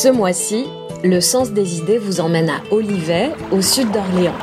Ce 0.00 0.06
mois-ci, 0.06 0.66
le 1.02 1.20
sens 1.20 1.50
des 1.50 1.78
idées 1.78 1.98
vous 1.98 2.20
emmène 2.20 2.48
à 2.50 2.60
Olivet, 2.70 3.32
au 3.50 3.60
sud 3.60 3.90
d'Orléans. 3.90 4.38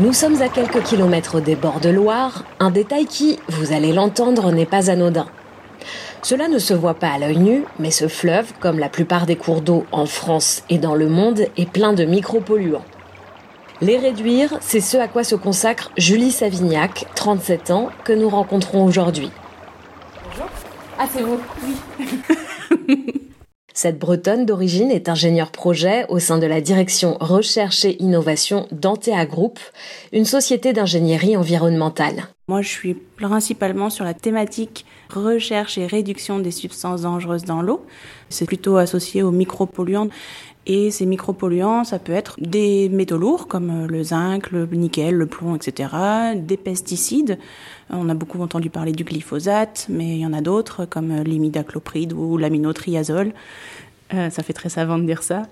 Nous 0.00 0.14
sommes 0.14 0.40
à 0.40 0.48
quelques 0.48 0.82
kilomètres 0.84 1.42
des 1.42 1.54
bords 1.54 1.80
de 1.80 1.90
Loire, 1.90 2.44
un 2.60 2.70
détail 2.70 3.04
qui, 3.04 3.38
vous 3.48 3.74
allez 3.74 3.92
l'entendre, 3.92 4.52
n'est 4.52 4.64
pas 4.64 4.88
anodin. 4.88 5.26
Cela 6.22 6.48
ne 6.48 6.58
se 6.58 6.72
voit 6.72 6.94
pas 6.94 7.10
à 7.10 7.18
l'œil 7.18 7.36
nu, 7.36 7.64
mais 7.78 7.90
ce 7.90 8.08
fleuve, 8.08 8.54
comme 8.60 8.78
la 8.78 8.88
plupart 8.88 9.26
des 9.26 9.36
cours 9.36 9.60
d'eau 9.60 9.84
en 9.92 10.06
France 10.06 10.62
et 10.70 10.78
dans 10.78 10.94
le 10.94 11.10
monde, 11.10 11.44
est 11.58 11.68
plein 11.68 11.92
de 11.92 12.06
micropolluants. 12.06 12.86
Les 13.82 13.98
réduire, 13.98 14.56
c'est 14.62 14.80
ce 14.80 14.96
à 14.96 15.08
quoi 15.08 15.24
se 15.24 15.34
consacre 15.34 15.90
Julie 15.98 16.32
Savignac, 16.32 17.04
37 17.16 17.70
ans, 17.70 17.90
que 18.04 18.14
nous 18.14 18.30
rencontrons 18.30 18.82
aujourd'hui. 18.82 19.30
Ah, 20.98 21.08
c'est 21.12 21.22
vous 21.22 21.40
Oui. 22.88 23.04
Cette 23.76 23.98
Bretonne 23.98 24.46
d'origine 24.46 24.92
est 24.92 25.08
ingénieure 25.08 25.50
projet 25.50 26.06
au 26.08 26.20
sein 26.20 26.38
de 26.38 26.46
la 26.46 26.60
direction 26.60 27.16
recherche 27.20 27.84
et 27.84 28.00
innovation 28.00 28.68
d'Antea 28.70 29.26
Group, 29.26 29.58
une 30.12 30.24
société 30.24 30.72
d'ingénierie 30.72 31.36
environnementale. 31.36 32.28
Moi, 32.46 32.60
je 32.60 32.68
suis 32.68 32.92
principalement 32.92 33.88
sur 33.88 34.04
la 34.04 34.12
thématique 34.12 34.84
recherche 35.08 35.78
et 35.78 35.86
réduction 35.86 36.40
des 36.40 36.50
substances 36.50 37.00
dangereuses 37.00 37.44
dans 37.44 37.62
l'eau. 37.62 37.86
C'est 38.28 38.44
plutôt 38.44 38.76
associé 38.76 39.22
aux 39.22 39.30
micropolluants. 39.30 40.08
Et 40.66 40.90
ces 40.90 41.06
micropolluants, 41.06 41.84
ça 41.84 41.98
peut 41.98 42.12
être 42.12 42.36
des 42.38 42.90
métaux 42.90 43.16
lourds 43.16 43.48
comme 43.48 43.86
le 43.86 44.02
zinc, 44.02 44.50
le 44.50 44.66
nickel, 44.66 45.14
le 45.14 45.24
plomb, 45.24 45.56
etc. 45.56 45.88
Des 46.36 46.58
pesticides. 46.58 47.38
On 47.88 48.10
a 48.10 48.14
beaucoup 48.14 48.42
entendu 48.42 48.68
parler 48.68 48.92
du 48.92 49.04
glyphosate, 49.04 49.86
mais 49.88 50.16
il 50.16 50.20
y 50.20 50.26
en 50.26 50.34
a 50.34 50.42
d'autres 50.42 50.84
comme 50.84 51.22
l'imidaclopride 51.22 52.12
ou 52.12 52.36
l'aminotriazole. 52.36 53.32
Euh, 54.12 54.28
ça 54.28 54.42
fait 54.42 54.52
très 54.52 54.68
savant 54.68 54.98
de 54.98 55.04
dire 55.04 55.22
ça. 55.22 55.44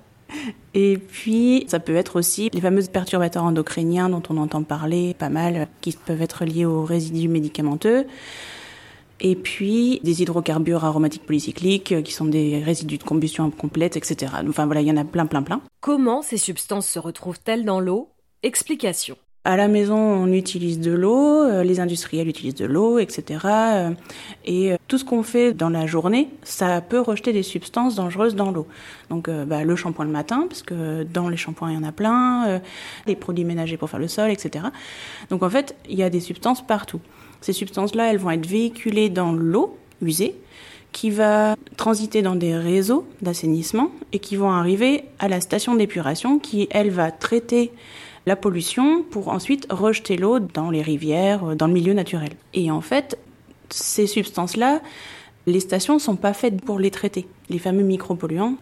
Et 0.75 0.99
puis, 0.99 1.65
ça 1.69 1.81
peut 1.81 1.95
être 1.95 2.17
aussi 2.17 2.51
les 2.53 2.61
fameux 2.61 2.83
perturbateurs 2.83 3.45
endocriniens 3.45 4.09
dont 4.09 4.23
on 4.29 4.37
entend 4.37 4.63
parler 4.63 5.15
pas 5.15 5.29
mal, 5.29 5.69
qui 5.81 5.93
peuvent 5.93 6.23
être 6.23 6.45
liés 6.45 6.65
aux 6.65 6.85
résidus 6.85 7.29
médicamenteux 7.29 8.07
et 9.23 9.37
puis 9.37 10.01
des 10.03 10.21
hydrocarbures 10.21 10.85
aromatiques 10.85 11.25
polycycliques 11.25 12.03
qui 12.03 12.13
sont 12.13 12.25
des 12.25 12.59
résidus 12.63 12.99
de 12.99 13.05
combustion 13.05 13.45
incomplète, 13.45 13.97
etc. 13.97 14.33
Enfin 14.49 14.67
voilà, 14.67 14.83
il 14.83 14.89
y 14.89 14.91
en 14.91 14.97
a 14.97 15.05
plein, 15.05 15.27
plein, 15.27 15.43
plein. 15.43 15.63
Comment 15.81 16.23
ces 16.23 16.39
substances 16.39 16.89
se 16.89 16.99
retrouvent-elles 16.99 17.65
dans 17.65 17.81
l'eau? 17.81 18.11
Explication. 18.43 19.17
À 19.45 19.57
la 19.57 19.67
maison, 19.67 19.97
on 19.97 20.33
utilise 20.33 20.79
de 20.79 20.93
l'eau, 20.93 21.43
euh, 21.43 21.65
les 21.65 21.81
industriels 21.81 22.29
utilisent 22.29 22.55
de 22.55 22.65
l'eau, 22.65 23.01
etc. 23.01 23.41
Et 24.45 24.73
euh, 24.73 24.77
tout 24.87 24.99
ce 24.99 25.05
qu'on 25.05 25.25
fait 25.25 25.53
dans 25.53 25.69
la 25.69 25.87
journée, 25.87 26.29
ça 26.45 26.81
peut 26.81 27.01
rejeter 27.01 27.33
des 27.33 27.43
substances 27.43 27.97
dangereuses 27.97 28.37
dans 28.37 28.53
l'eau. 28.53 28.69
Donc 29.11 29.29
bah, 29.29 29.65
le 29.65 29.75
shampoing 29.75 30.05
le 30.05 30.13
matin, 30.13 30.47
parce 30.49 30.63
que 30.63 31.03
dans 31.03 31.29
les 31.29 31.37
shampoings, 31.37 31.73
il 31.73 31.75
y 31.75 31.79
en 31.79 31.83
a 31.83 31.93
plein, 31.93 32.61
les 33.07 33.17
produits 33.17 33.45
ménagers 33.45 33.77
pour 33.77 33.91
faire 33.91 33.99
le 33.99 34.09
sol, 34.09 34.31
etc. 34.31 34.67
Donc 35.29 35.43
en 35.43 35.51
fait, 35.51 35.75
il 35.89 35.99
y 35.99 36.03
a 36.05 36.11
des 36.11 36.21
substances 36.21 36.65
partout. 36.65 37.01
Ces 37.41 37.53
substances-là, 37.53 38.11
elles 38.11 38.19
vont 38.19 38.31
être 38.31 38.47
véhiculées 38.47 39.11
dans 39.11 39.33
l'eau 39.33 39.77
usée 40.01 40.37
qui 40.93 41.11
va 41.11 41.57
transiter 41.77 42.23
dans 42.23 42.37
des 42.37 42.55
réseaux 42.55 43.07
d'assainissement 43.23 43.91
et 44.13 44.19
qui 44.19 44.37
vont 44.37 44.51
arriver 44.51 45.05
à 45.19 45.29
la 45.29 45.41
station 45.41 45.75
d'épuration 45.75 46.39
qui, 46.39 46.69
elle, 46.71 46.91
va 46.91 47.11
traiter 47.11 47.73
la 48.27 48.37
pollution 48.37 49.03
pour 49.03 49.29
ensuite 49.29 49.67
rejeter 49.71 50.17
l'eau 50.17 50.39
dans 50.39 50.71
les 50.71 50.83
rivières, 50.83 51.57
dans 51.57 51.67
le 51.67 51.73
milieu 51.73 51.93
naturel. 51.93 52.31
Et 52.55 52.71
en 52.71 52.81
fait, 52.81 53.19
ces 53.71 54.07
substances-là, 54.07 54.81
les 55.47 55.61
stations 55.61 55.95
ne 55.95 55.99
sont 55.99 56.17
pas 56.17 56.33
faites 56.33 56.63
pour 56.63 56.79
les 56.79 56.91
traiter. 56.91 57.27
Les 57.49 57.59
fameux 57.59 57.83
micropolluants, 57.83 58.57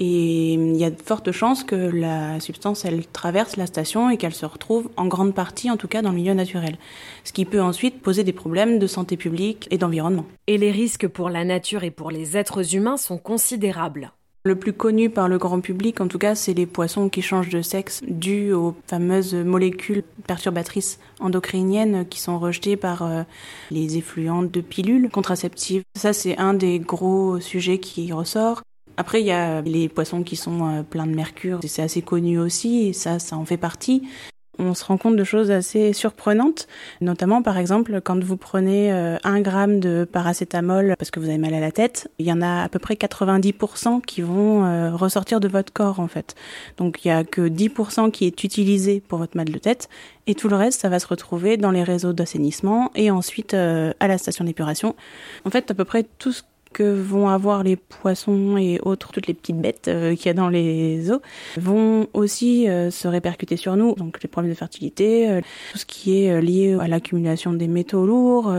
et 0.00 0.54
il 0.54 0.76
y 0.76 0.84
a 0.84 0.90
de 0.90 1.02
fortes 1.02 1.32
chances 1.32 1.64
que 1.64 1.74
la 1.74 2.38
substance, 2.38 2.84
elle 2.84 3.04
traverse 3.06 3.56
la 3.56 3.66
station 3.66 4.10
et 4.10 4.16
qu'elle 4.16 4.34
se 4.34 4.46
retrouve 4.46 4.90
en 4.96 5.06
grande 5.06 5.34
partie, 5.34 5.70
en 5.70 5.76
tout 5.76 5.88
cas, 5.88 6.02
dans 6.02 6.10
le 6.10 6.16
milieu 6.16 6.34
naturel. 6.34 6.78
Ce 7.24 7.32
qui 7.32 7.44
peut 7.44 7.60
ensuite 7.60 8.00
poser 8.00 8.22
des 8.22 8.32
problèmes 8.32 8.78
de 8.78 8.86
santé 8.86 9.16
publique 9.16 9.66
et 9.72 9.78
d'environnement. 9.78 10.24
Et 10.46 10.56
les 10.56 10.70
risques 10.70 11.08
pour 11.08 11.30
la 11.30 11.44
nature 11.44 11.82
et 11.82 11.90
pour 11.90 12.12
les 12.12 12.36
êtres 12.36 12.76
humains 12.76 12.96
sont 12.96 13.18
considérables. 13.18 14.12
Le 14.48 14.56
plus 14.56 14.72
connu 14.72 15.10
par 15.10 15.28
le 15.28 15.36
grand 15.36 15.60
public, 15.60 16.00
en 16.00 16.08
tout 16.08 16.16
cas, 16.16 16.34
c'est 16.34 16.54
les 16.54 16.64
poissons 16.64 17.10
qui 17.10 17.20
changent 17.20 17.50
de 17.50 17.60
sexe 17.60 18.00
dû 18.08 18.54
aux 18.54 18.74
fameuses 18.86 19.34
molécules 19.34 20.02
perturbatrices 20.26 20.98
endocriniennes 21.20 22.08
qui 22.08 22.18
sont 22.18 22.38
rejetées 22.38 22.76
par 22.76 23.02
euh, 23.02 23.24
les 23.70 23.98
effluents 23.98 24.42
de 24.42 24.60
pilules 24.62 25.10
contraceptives. 25.10 25.82
Ça, 25.98 26.14
c'est 26.14 26.38
un 26.38 26.54
des 26.54 26.78
gros 26.78 27.40
sujets 27.40 27.76
qui 27.78 28.10
ressort. 28.10 28.62
Après, 28.96 29.20
il 29.20 29.26
y 29.26 29.32
a 29.32 29.60
les 29.60 29.90
poissons 29.90 30.22
qui 30.22 30.36
sont 30.36 30.66
euh, 30.66 30.82
pleins 30.82 31.06
de 31.06 31.14
mercure, 31.14 31.60
c'est 31.66 31.82
assez 31.82 32.00
connu 32.00 32.38
aussi, 32.38 32.94
ça, 32.94 33.18
ça 33.18 33.36
en 33.36 33.44
fait 33.44 33.58
partie. 33.58 34.08
On 34.58 34.74
se 34.74 34.84
rend 34.84 34.96
compte 34.96 35.16
de 35.16 35.24
choses 35.24 35.50
assez 35.50 35.92
surprenantes, 35.92 36.66
notamment 37.00 37.42
par 37.42 37.58
exemple 37.58 38.00
quand 38.00 38.22
vous 38.22 38.36
prenez 38.36 38.92
euh, 38.92 39.16
un 39.22 39.40
gramme 39.40 39.78
de 39.78 40.06
paracétamol 40.10 40.94
parce 40.98 41.10
que 41.10 41.20
vous 41.20 41.28
avez 41.28 41.38
mal 41.38 41.54
à 41.54 41.60
la 41.60 41.70
tête, 41.70 42.10
il 42.18 42.26
y 42.26 42.32
en 42.32 42.42
a 42.42 42.64
à 42.64 42.68
peu 42.68 42.78
près 42.78 42.94
90% 42.94 44.00
qui 44.02 44.22
vont 44.22 44.64
euh, 44.64 44.90
ressortir 44.94 45.40
de 45.40 45.48
votre 45.48 45.72
corps 45.72 46.00
en 46.00 46.08
fait. 46.08 46.34
Donc 46.76 47.04
il 47.04 47.08
y 47.08 47.10
a 47.10 47.24
que 47.24 47.48
10% 47.48 48.10
qui 48.10 48.26
est 48.26 48.42
utilisé 48.44 49.00
pour 49.00 49.18
votre 49.18 49.36
mal 49.36 49.48
de 49.48 49.58
tête 49.58 49.88
et 50.26 50.34
tout 50.34 50.48
le 50.48 50.56
reste 50.56 50.80
ça 50.80 50.88
va 50.88 50.98
se 50.98 51.06
retrouver 51.06 51.56
dans 51.56 51.70
les 51.70 51.82
réseaux 51.82 52.12
d'assainissement 52.12 52.90
et 52.94 53.10
ensuite 53.10 53.54
à 53.54 54.08
la 54.08 54.18
station 54.18 54.44
d'épuration. 54.44 54.96
En 55.44 55.50
fait 55.50 55.70
à 55.70 55.74
peu 55.74 55.84
près 55.84 56.04
tout 56.18 56.32
ce 56.32 56.42
que 56.72 56.82
vont 56.82 57.28
avoir 57.28 57.62
les 57.62 57.76
poissons 57.76 58.56
et 58.56 58.80
autres, 58.82 59.10
toutes 59.12 59.26
les 59.26 59.34
petites 59.34 59.60
bêtes 59.60 59.88
euh, 59.88 60.14
qu'il 60.14 60.26
y 60.26 60.28
a 60.28 60.34
dans 60.34 60.48
les 60.48 61.10
eaux, 61.10 61.20
vont 61.56 62.06
aussi 62.12 62.68
euh, 62.68 62.90
se 62.90 63.08
répercuter 63.08 63.56
sur 63.56 63.76
nous. 63.76 63.94
Donc 63.94 64.22
les 64.22 64.28
problèmes 64.28 64.52
de 64.52 64.58
fertilité, 64.58 65.28
euh, 65.28 65.40
tout 65.72 65.78
ce 65.78 65.86
qui 65.86 66.22
est 66.22 66.40
lié 66.40 66.76
à 66.80 66.88
l'accumulation 66.88 67.52
des 67.52 67.68
métaux 67.68 68.06
lourds. 68.06 68.52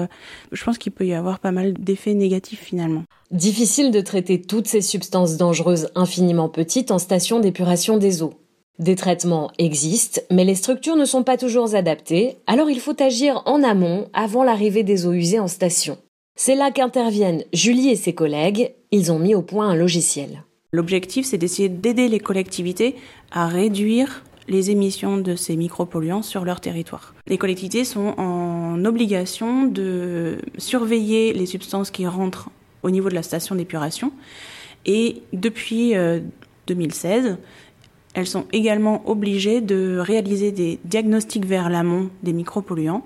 je 0.51 0.63
pense 0.63 0.77
qu'il 0.77 0.91
peut 0.91 1.05
y 1.05 1.13
avoir 1.13 1.39
pas 1.39 1.51
mal 1.51 1.73
d'effets 1.73 2.13
négatifs 2.13 2.61
finalement. 2.61 3.03
Difficile 3.31 3.91
de 3.91 4.01
traiter 4.01 4.41
toutes 4.41 4.67
ces 4.67 4.81
substances 4.81 5.37
dangereuses 5.37 5.89
infiniment 5.95 6.49
petites 6.49 6.91
en 6.91 6.99
station 6.99 7.39
d'épuration 7.39 7.97
des 7.97 8.23
eaux. 8.23 8.33
Des 8.79 8.95
traitements 8.95 9.51
existent, 9.57 10.21
mais 10.31 10.45
les 10.45 10.55
structures 10.55 10.95
ne 10.95 11.03
sont 11.03 11.23
pas 11.23 11.35
toujours 11.37 11.75
adaptées, 11.75 12.37
alors 12.47 12.69
il 12.69 12.79
faut 12.79 12.99
agir 13.01 13.43
en 13.45 13.61
amont 13.61 14.07
avant 14.13 14.43
l'arrivée 14.43 14.83
des 14.83 15.05
eaux 15.05 15.11
usées 15.11 15.39
en 15.39 15.49
station. 15.49 15.97
C'est 16.41 16.55
là 16.55 16.71
qu'interviennent 16.71 17.43
Julie 17.51 17.89
et 17.89 17.97
ses 17.97 18.13
collègues. 18.13 18.71
Ils 18.91 19.11
ont 19.11 19.19
mis 19.19 19.35
au 19.35 19.41
point 19.41 19.67
un 19.67 19.75
logiciel. 19.75 20.45
L'objectif, 20.71 21.25
c'est 21.25 21.37
d'essayer 21.37 21.67
d'aider 21.67 22.07
les 22.07 22.21
collectivités 22.21 22.95
à 23.29 23.47
réduire 23.47 24.23
les 24.47 24.71
émissions 24.71 25.17
de 25.17 25.35
ces 25.35 25.57
micropolluants 25.57 26.21
sur 26.21 26.45
leur 26.45 26.61
territoire. 26.61 27.13
Les 27.27 27.37
collectivités 27.37 27.83
sont 27.83 28.13
en 28.17 28.85
obligation 28.85 29.65
de 29.65 30.37
surveiller 30.57 31.33
les 31.33 31.45
substances 31.45 31.91
qui 31.91 32.07
rentrent 32.07 32.49
au 32.83 32.89
niveau 32.89 33.09
de 33.09 33.15
la 33.15 33.23
station 33.23 33.55
d'épuration 33.55 34.13
et 34.85 35.21
depuis 35.33 35.93
2016, 36.67 37.25
euh, 37.25 37.35
elles 38.13 38.27
sont 38.27 38.45
également 38.53 39.03
obligées 39.09 39.59
de 39.59 39.97
réaliser 39.97 40.53
des 40.53 40.79
diagnostics 40.85 41.45
vers 41.45 41.69
l'amont 41.69 42.09
des 42.23 42.31
micropolluants 42.31 43.03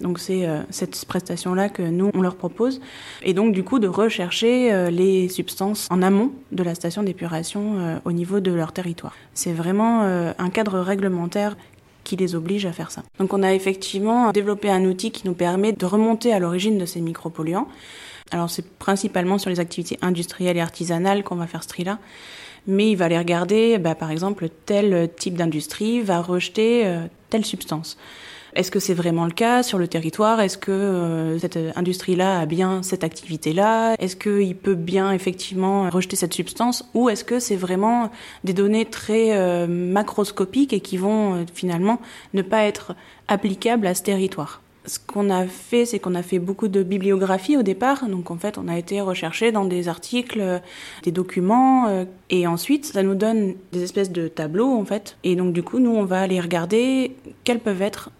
donc 0.00 0.18
c'est 0.18 0.46
euh, 0.46 0.60
cette 0.70 1.04
prestation-là 1.06 1.68
que 1.68 1.82
nous, 1.82 2.10
on 2.14 2.20
leur 2.20 2.36
propose. 2.36 2.80
Et 3.22 3.32
donc 3.32 3.52
du 3.52 3.64
coup 3.64 3.78
de 3.78 3.88
rechercher 3.88 4.72
euh, 4.72 4.90
les 4.90 5.28
substances 5.28 5.86
en 5.90 6.02
amont 6.02 6.32
de 6.52 6.62
la 6.62 6.74
station 6.74 7.02
d'épuration 7.02 7.78
euh, 7.78 7.98
au 8.04 8.12
niveau 8.12 8.40
de 8.40 8.52
leur 8.52 8.72
territoire. 8.72 9.14
C'est 9.32 9.52
vraiment 9.52 10.02
un 10.02 10.50
cadre 10.50 10.78
réglementaire 10.78 11.56
qui 12.04 12.16
les 12.16 12.34
oblige 12.34 12.66
à 12.66 12.72
faire 12.72 12.90
ça. 12.90 13.02
Donc 13.18 13.32
on 13.32 13.42
a 13.42 13.52
effectivement 13.52 14.30
développé 14.32 14.70
un 14.70 14.84
outil 14.84 15.10
qui 15.10 15.26
nous 15.26 15.34
permet 15.34 15.72
de 15.72 15.86
remonter 15.86 16.32
à 16.32 16.38
l'origine 16.38 16.78
de 16.78 16.86
ces 16.86 17.00
micropolluants. 17.00 17.68
Alors 18.30 18.50
c'est 18.50 18.66
principalement 18.78 19.38
sur 19.38 19.50
les 19.50 19.60
activités 19.60 19.98
industrielles 20.02 20.56
et 20.56 20.60
artisanales 20.60 21.22
qu'on 21.22 21.36
va 21.36 21.46
faire 21.46 21.62
ce 21.62 21.68
tri-là 21.68 21.98
mais 22.68 22.90
il 22.90 22.96
va 22.96 23.04
aller 23.04 23.16
regarder, 23.16 23.78
bah, 23.78 23.94
par 23.94 24.10
exemple, 24.10 24.48
tel 24.48 25.08
type 25.16 25.34
d'industrie 25.34 26.00
va 26.00 26.20
rejeter 26.20 26.98
telle 27.30 27.44
substance. 27.44 27.96
Est-ce 28.56 28.70
que 28.70 28.80
c'est 28.80 28.94
vraiment 28.94 29.26
le 29.26 29.32
cas 29.32 29.62
sur 29.62 29.76
le 29.76 29.86
territoire? 29.86 30.40
Est-ce 30.40 30.56
que 30.56 30.72
euh, 30.72 31.38
cette 31.38 31.58
industrie-là 31.76 32.40
a 32.40 32.46
bien 32.46 32.82
cette 32.82 33.04
activité-là? 33.04 33.96
Est-ce 33.98 34.16
qu'il 34.16 34.56
peut 34.56 34.74
bien 34.74 35.12
effectivement 35.12 35.90
rejeter 35.90 36.16
cette 36.16 36.32
substance? 36.32 36.82
Ou 36.94 37.10
est-ce 37.10 37.22
que 37.22 37.38
c'est 37.38 37.56
vraiment 37.56 38.10
des 38.44 38.54
données 38.54 38.86
très 38.86 39.36
euh, 39.36 39.66
macroscopiques 39.66 40.72
et 40.72 40.80
qui 40.80 40.96
vont 40.96 41.34
euh, 41.34 41.44
finalement 41.52 42.00
ne 42.32 42.40
pas 42.40 42.64
être 42.64 42.94
applicables 43.28 43.86
à 43.86 43.94
ce 43.94 44.02
territoire? 44.02 44.62
Ce 44.86 44.98
qu'on 45.00 45.28
a 45.28 45.46
fait, 45.46 45.84
c'est 45.84 45.98
qu'on 45.98 46.14
a 46.14 46.22
fait 46.22 46.38
beaucoup 46.38 46.68
de 46.68 46.82
bibliographie 46.82 47.58
au 47.58 47.62
départ. 47.62 48.08
Donc 48.08 48.30
en 48.30 48.36
fait, 48.36 48.56
on 48.56 48.68
a 48.68 48.78
été 48.78 49.02
recherché 49.02 49.52
dans 49.52 49.66
des 49.66 49.88
articles, 49.88 50.62
des 51.02 51.10
documents, 51.10 52.06
et 52.30 52.46
ensuite, 52.46 52.84
ça 52.84 53.02
nous 53.02 53.16
donne 53.16 53.54
des 53.72 53.82
espèces 53.82 54.12
de 54.12 54.28
tableaux 54.28 54.72
en 54.72 54.84
fait. 54.84 55.16
Et 55.24 55.34
donc 55.34 55.52
du 55.52 55.64
coup, 55.64 55.80
nous, 55.80 55.90
on 55.90 56.04
va 56.04 56.20
aller 56.20 56.40
regarder 56.40 57.16
quels 57.42 57.58
peuvent 57.58 57.82
être 57.82 58.10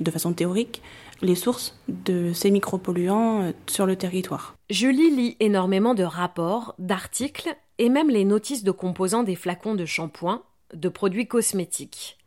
de 0.00 0.10
façon 0.10 0.32
théorique 0.32 0.82
les 1.22 1.34
sources 1.34 1.78
de 1.88 2.32
ces 2.32 2.50
micropolluants 2.50 3.42
euh, 3.42 3.52
sur 3.66 3.86
le 3.86 3.96
territoire. 3.96 4.56
Julie 4.70 5.10
lit 5.10 5.36
énormément 5.40 5.94
de 5.94 6.02
rapports, 6.02 6.74
d'articles 6.78 7.56
et 7.78 7.88
même 7.88 8.10
les 8.10 8.24
notices 8.24 8.64
de 8.64 8.70
composants 8.70 9.22
des 9.22 9.36
flacons 9.36 9.74
de 9.74 9.84
shampoing, 9.84 10.42
de 10.74 10.88
produits 10.88 11.26
cosmétiques. 11.26 12.18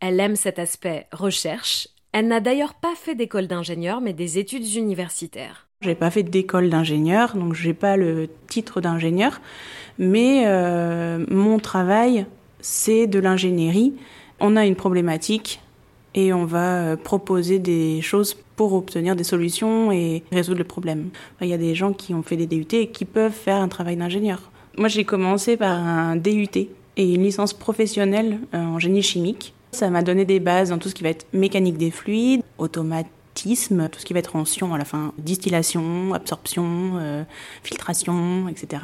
Elle 0.00 0.20
aime 0.20 0.36
cet 0.36 0.58
aspect 0.58 1.06
recherche. 1.12 1.88
Elle 2.12 2.28
n'a 2.28 2.40
d'ailleurs 2.40 2.74
pas 2.74 2.94
fait 2.94 3.14
d'école 3.14 3.46
d'ingénieur 3.46 4.00
mais 4.00 4.12
des 4.12 4.38
études 4.38 4.74
universitaires. 4.74 5.66
J'ai 5.82 5.94
pas 5.94 6.10
fait 6.10 6.22
d'école 6.22 6.68
d'ingénieur, 6.68 7.34
donc 7.36 7.54
j'ai 7.54 7.72
pas 7.72 7.96
le 7.96 8.28
titre 8.48 8.82
d'ingénieur, 8.82 9.40
mais 9.98 10.42
euh, 10.46 11.24
mon 11.30 11.58
travail 11.58 12.26
c'est 12.60 13.06
de 13.06 13.18
l'ingénierie. 13.18 13.94
On 14.40 14.56
a 14.56 14.66
une 14.66 14.76
problématique 14.76 15.60
et 16.14 16.32
on 16.32 16.44
va 16.44 16.76
euh, 16.76 16.96
proposer 16.96 17.58
des 17.58 18.00
choses 18.02 18.36
pour 18.56 18.72
obtenir 18.74 19.16
des 19.16 19.24
solutions 19.24 19.92
et 19.92 20.22
résoudre 20.32 20.58
le 20.58 20.64
problème. 20.64 21.10
Il 21.40 21.48
y 21.48 21.52
a 21.52 21.58
des 21.58 21.74
gens 21.74 21.92
qui 21.92 22.14
ont 22.14 22.22
fait 22.22 22.36
des 22.36 22.46
DUT 22.46 22.66
et 22.72 22.88
qui 22.88 23.04
peuvent 23.04 23.32
faire 23.32 23.56
un 23.56 23.68
travail 23.68 23.96
d'ingénieur. 23.96 24.50
Moi, 24.76 24.88
j'ai 24.88 25.04
commencé 25.04 25.56
par 25.56 25.78
un 25.78 26.16
DUT 26.16 26.68
et 26.96 27.14
une 27.14 27.22
licence 27.22 27.52
professionnelle 27.52 28.38
euh, 28.54 28.58
en 28.58 28.78
génie 28.78 29.02
chimique. 29.02 29.54
Ça 29.72 29.88
m'a 29.88 30.02
donné 30.02 30.24
des 30.24 30.40
bases 30.40 30.70
dans 30.70 30.78
tout 30.78 30.88
ce 30.88 30.94
qui 30.94 31.02
va 31.02 31.10
être 31.10 31.26
mécanique 31.32 31.78
des 31.78 31.90
fluides, 31.90 32.42
automatisme, 32.58 33.88
tout 33.88 34.00
ce 34.00 34.04
qui 34.04 34.12
va 34.12 34.18
être 34.18 34.36
en 34.36 34.44
sion 34.44 34.74
à 34.74 34.78
la 34.78 34.84
fin, 34.84 35.12
distillation, 35.18 36.12
absorption, 36.12 36.94
euh, 36.96 37.22
filtration, 37.62 38.48
etc. 38.48 38.82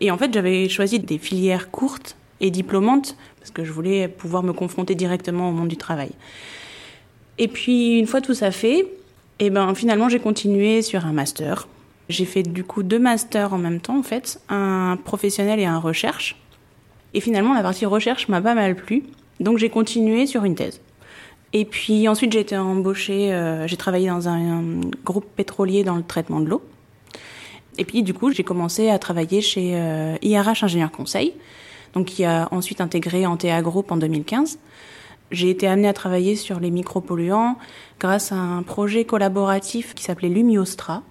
Et 0.00 0.10
en 0.10 0.18
fait, 0.18 0.32
j'avais 0.32 0.68
choisi 0.68 1.00
des 1.00 1.18
filières 1.18 1.70
courtes 1.70 2.16
et 2.42 2.50
diplômante, 2.50 3.16
parce 3.38 3.50
que 3.50 3.64
je 3.64 3.72
voulais 3.72 4.08
pouvoir 4.08 4.42
me 4.42 4.52
confronter 4.52 4.94
directement 4.94 5.48
au 5.48 5.52
monde 5.52 5.68
du 5.68 5.78
travail. 5.78 6.10
Et 7.38 7.48
puis, 7.48 7.98
une 7.98 8.06
fois 8.06 8.20
tout 8.20 8.34
ça 8.34 8.50
fait, 8.50 8.80
et 9.38 9.46
eh 9.46 9.50
ben, 9.50 9.74
finalement, 9.74 10.08
j'ai 10.08 10.20
continué 10.20 10.82
sur 10.82 11.06
un 11.06 11.12
master. 11.12 11.66
J'ai 12.08 12.26
fait 12.26 12.42
du 12.42 12.62
coup 12.62 12.82
deux 12.82 12.98
masters 12.98 13.54
en 13.54 13.58
même 13.58 13.80
temps, 13.80 13.98
en 13.98 14.02
fait, 14.02 14.40
un 14.48 14.98
professionnel 15.02 15.58
et 15.58 15.64
un 15.64 15.78
recherche. 15.78 16.36
Et 17.14 17.20
finalement, 17.20 17.54
la 17.54 17.62
partie 17.62 17.86
recherche 17.86 18.28
m'a 18.28 18.40
pas 18.40 18.54
mal 18.54 18.76
plu, 18.76 19.04
donc 19.40 19.58
j'ai 19.58 19.70
continué 19.70 20.26
sur 20.26 20.44
une 20.44 20.54
thèse. 20.54 20.80
Et 21.52 21.64
puis 21.64 22.08
ensuite, 22.08 22.32
j'ai 22.32 22.40
été 22.40 22.56
embauchée, 22.56 23.32
euh, 23.32 23.66
j'ai 23.66 23.76
travaillé 23.76 24.08
dans 24.08 24.28
un, 24.28 24.62
groupe 25.04 25.26
pétrolier 25.36 25.84
dans 25.84 25.96
le 25.96 26.02
traitement 26.02 26.40
de 26.40 26.46
l'eau. 26.46 26.62
Et 27.78 27.84
puis 27.84 28.02
du 28.02 28.14
coup, 28.14 28.30
j'ai 28.32 28.44
commencé 28.44 28.90
à 28.90 28.98
travailler 28.98 29.40
chez 29.40 29.70
IRH 30.22 30.62
euh, 30.62 30.66
Ingénieur 30.66 30.90
Conseil, 30.90 31.34
donc 31.94 32.06
qui 32.06 32.24
a 32.24 32.48
ensuite 32.50 32.80
intégré 32.80 33.26
Antea 33.26 33.60
Group 33.62 33.90
en 33.90 33.96
2015. 33.96 34.58
J'ai 35.30 35.48
été 35.48 35.66
amenée 35.66 35.88
à 35.88 35.94
travailler 35.94 36.36
sur 36.36 36.60
les 36.60 36.70
micropolluants 36.70 37.56
grâce 37.98 38.32
à 38.32 38.36
un 38.36 38.62
projet 38.62 39.04
collaboratif 39.04 39.94
qui 39.94 40.04
s'appelait 40.04 40.28
Lumiostra, 40.28 41.02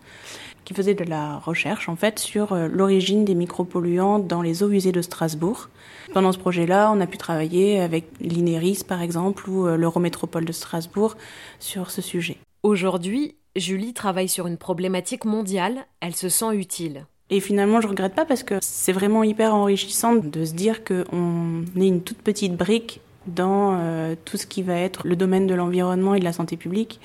qui 0.64 0.76
faisait 0.76 0.94
de 0.94 1.04
la 1.04 1.38
recherche 1.38 1.90
en 1.90 1.96
fait 1.96 2.20
sur 2.20 2.54
euh, 2.54 2.68
l'origine 2.68 3.26
des 3.26 3.34
micropolluants 3.34 4.20
dans 4.20 4.44
les 4.44 4.62
eaux 4.62 4.70
usées 4.70 4.92
de 4.92 5.02
Strasbourg. 5.02 5.70
Pendant 6.14 6.32
ce 6.32 6.38
projet-là, 6.38 6.92
on 6.94 7.02
a 7.02 7.08
pu 7.08 7.18
travailler 7.18 7.80
avec 7.80 8.06
l'INERIS 8.20 8.84
par 8.84 9.02
exemple 9.02 9.50
ou 9.50 9.66
euh, 9.66 9.76
l'Eurométropole 9.76 10.46
de 10.46 10.52
Strasbourg 10.52 11.16
sur 11.60 11.90
ce 11.90 12.02
sujet. 12.02 12.38
Aujourd'hui, 12.62 13.36
Julie 13.56 13.94
travaille 13.94 14.30
sur 14.30 14.46
une 14.46 14.58
problématique 14.58 15.26
mondiale, 15.26 15.86
elle 16.00 16.16
se 16.16 16.30
sent 16.30 16.54
utile. 16.54 17.08
Et 17.32 17.40
finalement, 17.40 17.80
je 17.80 17.88
regrette 17.88 18.14
pas 18.14 18.26
parce 18.26 18.44
que 18.44 18.56
c'est 18.62 18.92
vraiment 18.92 19.24
hyper 19.24 19.56
enrichissant 19.56 20.16
de 20.16 20.44
se 20.44 20.54
dire 20.54 20.84
qu'on 20.84 21.64
est 21.80 21.88
une 21.88 22.02
toute 22.02 22.18
petite 22.18 22.58
brique 22.58 23.00
dans 23.26 23.78
euh, 23.80 24.16
tout 24.26 24.36
ce 24.36 24.46
qui 24.46 24.62
va 24.64 24.76
être 24.76 25.08
le 25.08 25.16
domaine 25.16 25.48
de 25.48 25.56
l'environnement 25.56 26.14
et 26.14 26.20
de 26.20 26.26
la 26.26 26.34
santé 26.34 26.58
publique. 26.58 27.00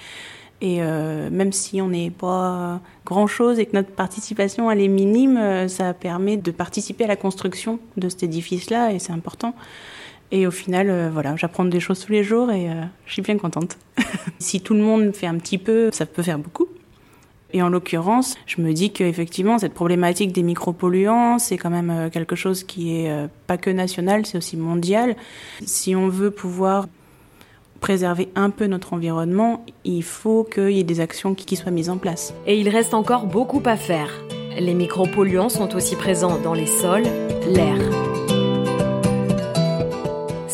Et 0.61 0.79
euh, 0.81 1.31
même 1.31 1.53
si 1.53 1.81
on 1.81 1.89
n'est 1.89 2.11
pas 2.11 2.81
grand-chose 3.05 3.61
et 3.61 3.67
que 3.67 3.77
notre 3.77 3.91
participation 3.91 4.69
elle 4.69 4.81
est 4.81 4.89
minime, 4.89 5.37
euh, 5.37 5.69
ça 5.69 5.95
permet 5.95 6.37
de 6.37 6.51
participer 6.51 7.05
à 7.05 7.09
la 7.09 7.17
construction 7.17 7.79
de 7.97 8.09
cet 8.09 8.25
édifice-là 8.25 8.93
et 8.93 8.99
c'est 8.99 9.13
important. 9.13 9.55
Et 10.33 10.49
au 10.49 10.51
final, 10.51 11.09
voilà, 11.13 11.37
j'apprends 11.37 11.65
des 11.65 11.79
choses 11.79 12.05
tous 12.05 12.11
les 12.11 12.25
jours 12.25 12.51
et 12.51 12.69
je 13.05 13.13
suis 13.13 13.23
bien 13.23 13.39
contente. 13.39 13.79
si 14.41 14.61
tout 14.61 14.75
le 14.75 14.81
monde 14.81 15.15
fait 15.15 15.29
un 15.29 15.37
petit 15.37 15.57
peu, 15.57 15.91
ça 15.93 16.05
peut 16.05 16.25
faire 16.25 16.41
beaucoup. 16.41 16.67
Et 17.53 17.63
en 17.63 17.69
l'occurrence, 17.69 18.37
je 18.47 18.61
me 18.61 18.73
dis 18.73 18.91
qu'effectivement, 18.91 19.59
cette 19.59 19.75
problématique 19.75 20.33
des 20.33 20.43
micropolluants, 20.43 21.39
c'est 21.39 21.57
quand 21.57 21.71
même 21.71 21.91
euh, 21.91 22.11
quelque 22.11 22.37
chose 22.37 22.65
qui 22.65 22.97
est 22.97 23.11
euh, 23.11 23.29
pas 23.47 23.57
que 23.57 23.71
national, 23.71 24.27
c'est 24.27 24.37
aussi 24.37 24.57
mondial. 24.57 25.17
Si 25.65 25.95
on 25.95 26.09
veut 26.09 26.31
pouvoir 26.31 26.87
préserver 27.81 28.29
un 28.35 28.51
peu 28.51 28.67
notre 28.67 28.95
environnement, 28.95 29.65
il 29.85 30.03
faut 30.03 30.45
qu'il 30.45 30.71
y 30.71 30.81
ait 30.81 30.85
des 30.85 31.01
actions 31.01 31.35
qui 31.35 31.57
soient 31.57 31.71
mises 31.71 31.91
en 31.91 31.99
place. 31.99 32.35
Et 32.47 32.59
il 32.59 32.69
reste 32.69 32.95
encore 32.95 33.27
beaucoup 33.27 33.63
à 33.65 33.77
faire. 33.77 34.11
Les 34.59 34.75
micropolluants 34.75 35.51
sont 35.51 35.75
aussi 35.77 35.97
présents 35.97 36.39
dans 36.39 36.55
les 36.55 36.67
sols, 36.67 37.05
l'air. 37.47 38.16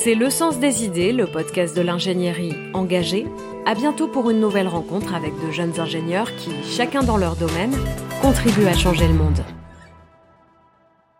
C'est 0.04 0.16
Le 0.16 0.30
Sens 0.30 0.58
des 0.58 0.84
idées, 0.84 1.12
le 1.12 1.28
podcast 1.28 1.76
de 1.76 1.80
l'ingénierie 1.80 2.54
engagée 2.74 3.24
à 3.66 3.76
bientôt 3.76 4.08
pour 4.08 4.30
une 4.30 4.40
nouvelle 4.40 4.66
rencontre 4.66 5.14
avec 5.14 5.32
de 5.46 5.52
jeunes 5.52 5.78
ingénieurs 5.78 6.34
qui, 6.34 6.50
chacun 6.68 7.04
dans 7.04 7.16
leur 7.16 7.36
domaine, 7.36 7.72
contribuent 8.20 8.66
à 8.66 8.72
changer 8.72 9.06
le 9.06 9.14
monde. 9.14 9.44